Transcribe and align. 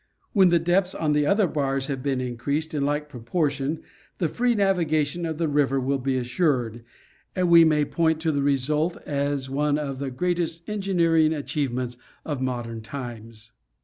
When 0.33 0.49
the 0.49 0.57
depths 0.57 0.95
on 0.95 1.11
the 1.13 1.27
other 1.27 1.45
bars 1.45 1.85
have 1.85 2.01
been 2.01 2.19
increased 2.21 2.73
in 2.73 2.83
like 2.83 3.07
proportion 3.07 3.83
the 4.17 4.27
free 4.27 4.55
nav 4.55 4.77
igation 4.77 5.29
of 5.29 5.37
the 5.37 5.47
river 5.47 5.79
will 5.79 5.99
be 5.99 6.17
assured, 6.17 6.83
and 7.35 7.51
we 7.51 7.63
may 7.63 7.85
point 7.85 8.19
to 8.21 8.31
the 8.31 8.41
re 8.41 8.57
sult 8.57 8.97
as 9.05 9.47
one 9.47 9.77
of 9.77 9.99
the 9.99 10.09
greatest 10.09 10.67
engineering 10.67 11.33
achievements 11.33 11.97
of 12.25 12.41
modern 12.41 12.81
times. 12.81 13.51